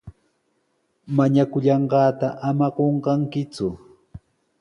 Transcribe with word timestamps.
Mañakullanqaata 1.15 2.27
ama 2.49 2.67
qunqakiku. 2.75 3.67